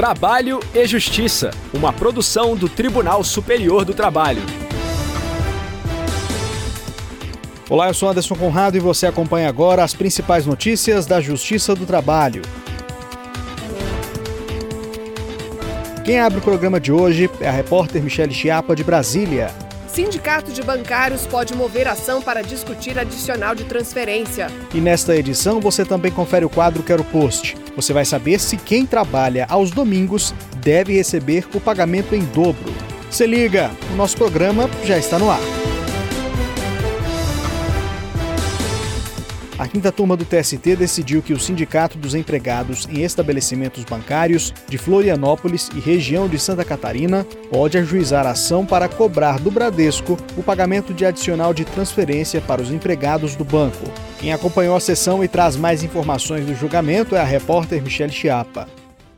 [0.00, 4.40] Trabalho e Justiça, uma produção do Tribunal Superior do Trabalho.
[7.68, 11.84] Olá, eu sou Anderson Conrado e você acompanha agora as principais notícias da Justiça do
[11.84, 12.40] Trabalho.
[16.02, 19.50] Quem abre o programa de hoje é a repórter Michele Chiapa, de Brasília.
[20.00, 24.46] Sindicato de Bancários pode mover ação para discutir adicional de transferência.
[24.72, 27.54] E nesta edição você também confere o quadro Quero Post.
[27.76, 32.72] Você vai saber se quem trabalha aos domingos deve receber o pagamento em dobro.
[33.10, 35.40] Se liga, o nosso programa já está no ar.
[39.60, 44.78] A quinta turma do TST decidiu que o Sindicato dos Empregados em Estabelecimentos Bancários de
[44.78, 50.94] Florianópolis e região de Santa Catarina pode ajuizar ação para cobrar do Bradesco o pagamento
[50.94, 53.84] de adicional de transferência para os empregados do banco.
[54.18, 58.66] Quem acompanhou a sessão e traz mais informações do julgamento é a repórter Michelle Chiapa.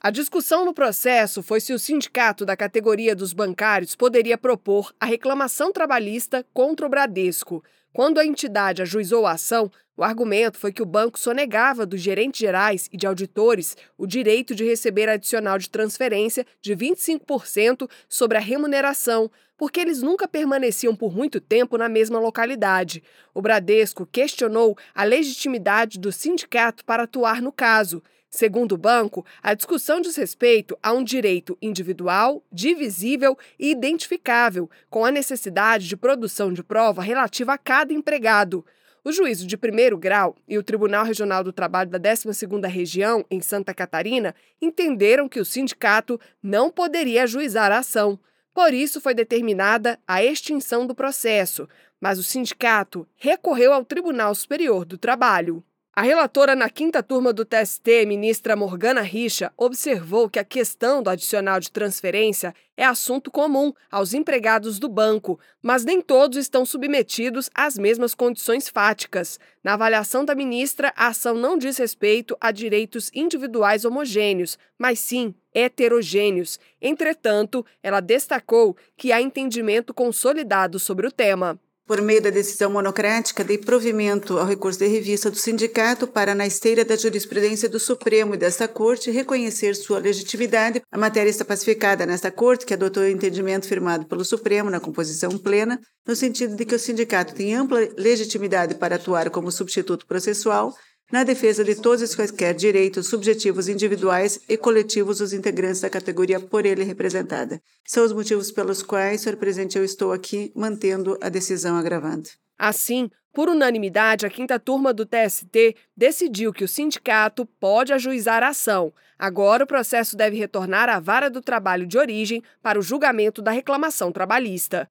[0.00, 5.06] A discussão no processo foi se o sindicato da categoria dos bancários poderia propor a
[5.06, 7.62] reclamação trabalhista contra o Bradesco.
[7.94, 12.40] Quando a entidade ajuizou a ação, o argumento foi que o banco sonegava dos gerentes
[12.40, 18.40] gerais e de auditores o direito de receber adicional de transferência de 25% sobre a
[18.40, 23.00] remuneração, porque eles nunca permaneciam por muito tempo na mesma localidade.
[23.32, 28.02] O Bradesco questionou a legitimidade do sindicato para atuar no caso.
[28.34, 35.04] Segundo o banco, a discussão diz respeito a um direito individual, divisível e identificável, com
[35.04, 38.66] a necessidade de produção de prova relativa a cada empregado.
[39.04, 43.40] O juízo de primeiro grau e o Tribunal Regional do Trabalho da 12ª Região, em
[43.40, 48.18] Santa Catarina, entenderam que o sindicato não poderia ajuizar a ação.
[48.52, 51.68] Por isso foi determinada a extinção do processo,
[52.00, 55.62] mas o sindicato recorreu ao Tribunal Superior do Trabalho.
[55.96, 61.08] A relatora na quinta turma do TST, ministra Morgana Richa, observou que a questão do
[61.08, 67.48] adicional de transferência é assunto comum aos empregados do banco, mas nem todos estão submetidos
[67.54, 69.38] às mesmas condições fáticas.
[69.62, 75.32] Na avaliação da ministra, a ação não diz respeito a direitos individuais homogêneos, mas sim
[75.54, 76.58] heterogêneos.
[76.82, 81.56] Entretanto, ela destacou que há entendimento consolidado sobre o tema
[81.86, 86.46] por meio da decisão monocrática, dei provimento ao recurso de revista do sindicato para, na
[86.46, 90.82] esteira da jurisprudência do Supremo e desta Corte, reconhecer sua legitimidade.
[90.90, 95.36] A matéria está pacificada nesta Corte, que adotou o entendimento firmado pelo Supremo na composição
[95.36, 100.74] plena, no sentido de que o sindicato tem ampla legitimidade para atuar como substituto processual
[101.12, 106.40] na defesa de todos os quaisquer direitos subjetivos individuais e coletivos dos integrantes da categoria
[106.40, 107.60] por ele representada.
[107.86, 112.38] São os motivos pelos quais, senhor presidente, eu estou aqui mantendo a decisão agravante.
[112.58, 118.48] Assim, por unanimidade, a quinta turma do TST decidiu que o sindicato pode ajuizar a
[118.48, 118.92] ação.
[119.18, 123.50] Agora, o processo deve retornar à vara do trabalho de origem para o julgamento da
[123.50, 124.88] reclamação trabalhista.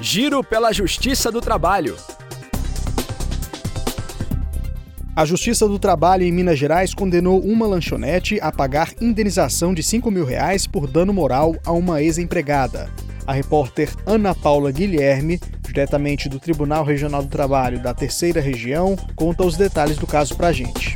[0.00, 1.96] Giro pela Justiça do Trabalho.
[5.18, 10.08] A Justiça do Trabalho em Minas Gerais condenou uma lanchonete a pagar indenização de 5
[10.12, 12.88] mil reais por dano moral a uma ex-empregada.
[13.26, 19.44] A repórter Ana Paula Guilherme, diretamente do Tribunal Regional do Trabalho da Terceira Região, conta
[19.44, 20.94] os detalhes do caso pra gente.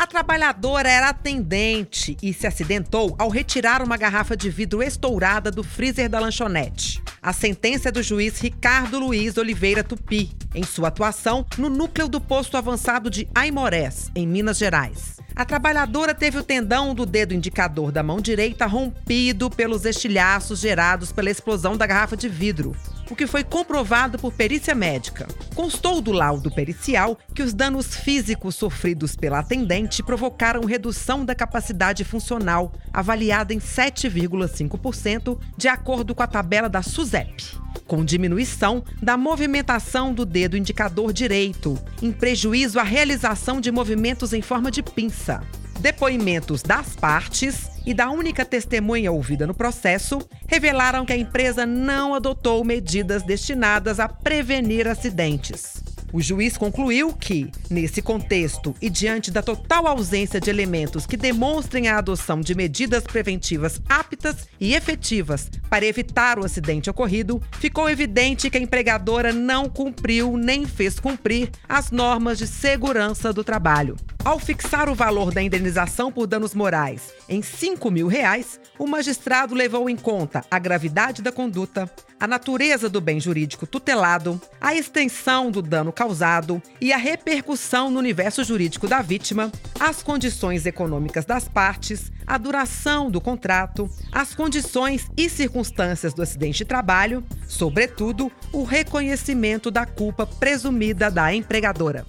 [0.00, 5.62] A trabalhadora era atendente e se acidentou ao retirar uma garrafa de vidro estourada do
[5.62, 7.02] freezer da lanchonete.
[7.20, 12.18] A sentença é do juiz Ricardo Luiz Oliveira Tupi, em sua atuação no núcleo do
[12.18, 15.18] posto avançado de Aimorés, em Minas Gerais.
[15.36, 21.12] A trabalhadora teve o tendão do dedo indicador da mão direita rompido pelos estilhaços gerados
[21.12, 22.74] pela explosão da garrafa de vidro
[23.10, 25.26] o que foi comprovado por perícia médica.
[25.54, 32.04] Constou do laudo pericial que os danos físicos sofridos pela atendente provocaram redução da capacidade
[32.04, 40.14] funcional, avaliada em 7,5%, de acordo com a tabela da SUSEP com diminuição da movimentação
[40.14, 45.42] do dedo indicador direito, em prejuízo à realização de movimentos em forma de pinça.
[45.80, 52.14] Depoimentos das partes e da única testemunha ouvida no processo revelaram que a empresa não
[52.14, 55.82] adotou medidas destinadas a prevenir acidentes.
[56.12, 61.86] O juiz concluiu que, nesse contexto e diante da total ausência de elementos que demonstrem
[61.86, 68.50] a adoção de medidas preventivas aptas e efetivas para evitar o acidente ocorrido, ficou evidente
[68.50, 73.96] que a empregadora não cumpriu nem fez cumprir as normas de segurança do trabalho.
[74.22, 79.54] Ao fixar o valor da indenização por danos morais em 5 mil reais, o magistrado
[79.54, 85.50] levou em conta a gravidade da conduta, a natureza do bem jurídico tutelado, a extensão
[85.50, 91.48] do dano causado e a repercussão no universo jurídico da vítima, as condições econômicas das
[91.48, 98.64] partes, a duração do contrato, as condições e circunstâncias do acidente de trabalho, sobretudo, o
[98.64, 102.04] reconhecimento da culpa presumida da empregadora.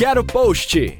[0.00, 0.98] Quero Post.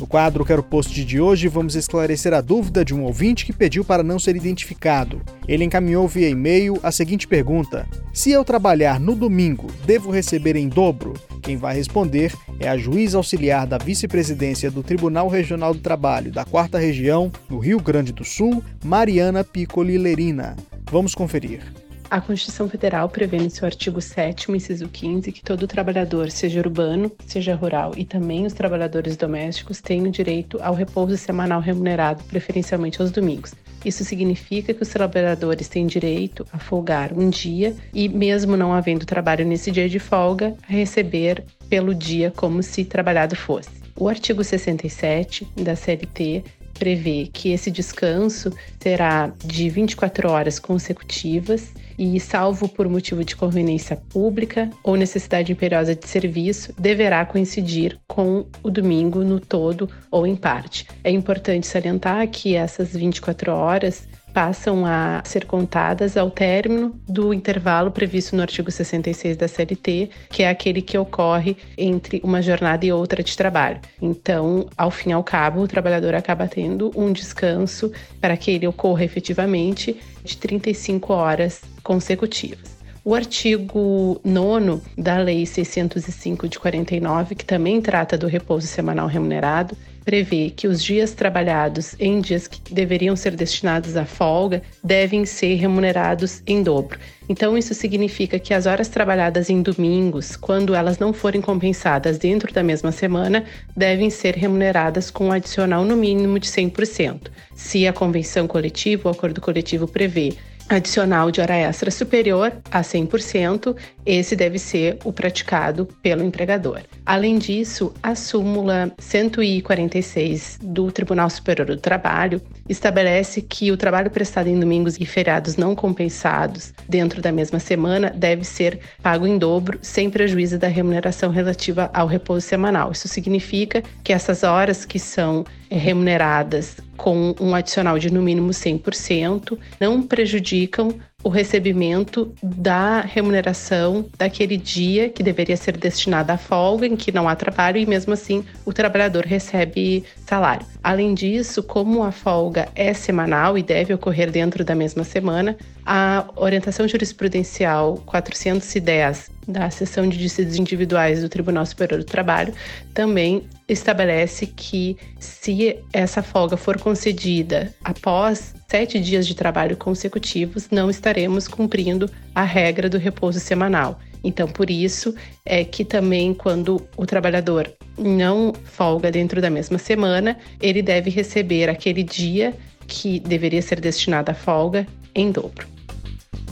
[0.00, 3.84] No quadro Quero Post de hoje, vamos esclarecer a dúvida de um ouvinte que pediu
[3.84, 5.22] para não ser identificado.
[5.46, 10.68] Ele encaminhou via e-mail a seguinte pergunta: Se eu trabalhar no domingo, devo receber em
[10.68, 11.14] dobro?
[11.40, 16.44] Quem vai responder é a juiz auxiliar da vice-presidência do Tribunal Regional do Trabalho da
[16.44, 20.56] Quarta Região, no Rio Grande do Sul, Mariana Piccoli Lerina.
[20.90, 21.85] Vamos conferir.
[22.08, 27.10] A Constituição Federal prevê no seu artigo 7 inciso 15, que todo trabalhador, seja urbano,
[27.26, 33.10] seja rural, e também os trabalhadores domésticos, tenham direito ao repouso semanal remunerado, preferencialmente aos
[33.10, 33.54] domingos.
[33.84, 39.04] Isso significa que os trabalhadores têm direito a folgar um dia e, mesmo não havendo
[39.04, 43.70] trabalho nesse dia de folga, a receber pelo dia como se trabalhado fosse.
[43.96, 46.44] O artigo 67 da CLT
[46.78, 53.96] prevê que esse descanso será de 24 horas consecutivas e, salvo por motivo de conveniência
[53.96, 60.36] pública ou necessidade imperiosa de serviço, deverá coincidir com o domingo no todo ou em
[60.36, 60.86] parte.
[61.02, 67.90] É importante salientar que essas 24 horas passam a ser contadas ao término do intervalo
[67.90, 72.92] previsto no artigo 66 da CLT, que é aquele que ocorre entre uma jornada e
[72.92, 73.80] outra de trabalho.
[74.00, 77.90] Então, ao fim e ao cabo, o trabalhador acaba tendo um descanso
[78.20, 82.76] para que ele ocorra efetivamente de 35 horas consecutivas.
[83.02, 89.74] O artigo 9 da Lei 605 de 49, que também trata do repouso semanal remunerado,
[90.06, 95.56] prevê que os dias trabalhados em dias que deveriam ser destinados à folga devem ser
[95.56, 96.96] remunerados em dobro.
[97.28, 102.54] Então, isso significa que as horas trabalhadas em domingos, quando elas não forem compensadas dentro
[102.54, 103.44] da mesma semana,
[103.76, 107.22] devem ser remuneradas com um adicional no mínimo de 100%.
[107.56, 110.34] Se a convenção coletiva ou acordo coletivo prevê
[110.68, 116.82] adicional de hora extra superior a 100%, esse deve ser o praticado pelo empregador.
[117.06, 124.48] Além disso, a súmula 146 do Tribunal Superior do Trabalho estabelece que o trabalho prestado
[124.48, 129.78] em domingos e feriados não compensados dentro da mesma semana deve ser pago em dobro,
[129.80, 132.90] sem prejuízo da remuneração relativa ao repouso semanal.
[132.90, 138.50] Isso significa que essas horas que são eh, remuneradas com um adicional de no mínimo
[138.50, 140.92] 100%, não prejudicam
[141.26, 147.28] o recebimento da remuneração daquele dia que deveria ser destinado à folga, em que não
[147.28, 150.64] há trabalho, e mesmo assim o trabalhador recebe salário.
[150.84, 156.26] Além disso, como a folga é semanal e deve ocorrer dentro da mesma semana, a
[156.36, 162.54] orientação jurisprudencial 410 da seção de dissídios individuais do Tribunal Superior do Trabalho
[162.94, 170.88] também estabelece que se essa folga for concedida após sete dias de trabalho consecutivos, não
[170.88, 173.98] estaremos cumprindo a regra do repouso semanal.
[174.22, 175.14] Então, por isso
[175.44, 181.68] é que também quando o trabalhador não folga dentro da mesma semana, ele deve receber
[181.68, 182.54] aquele dia
[182.86, 185.66] que deveria ser destinado à folga em dobro.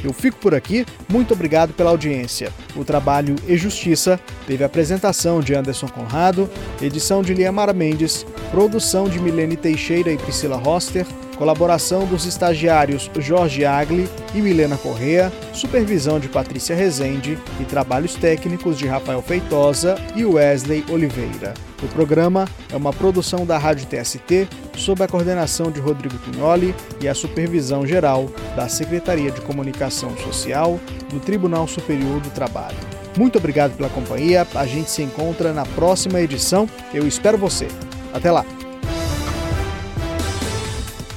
[0.03, 2.51] Eu fico por aqui, muito obrigado pela audiência.
[2.75, 6.49] O trabalho e Justiça teve apresentação de Anderson Conrado,
[6.81, 11.05] edição de Liamara Mendes, produção de Milene Teixeira e Priscila Roster,
[11.41, 18.77] colaboração dos estagiários Jorge Agli e Milena Correa, supervisão de Patrícia Rezende e trabalhos técnicos
[18.77, 21.55] de Rafael Feitosa e Wesley Oliveira.
[21.81, 27.07] O programa é uma produção da Rádio TST, sob a coordenação de Rodrigo Pignoli e
[27.07, 30.79] a supervisão geral da Secretaria de Comunicação Social
[31.09, 32.77] do Tribunal Superior do Trabalho.
[33.17, 34.45] Muito obrigado pela companhia.
[34.53, 36.69] A gente se encontra na próxima edição.
[36.93, 37.67] Eu espero você.
[38.13, 38.45] Até lá.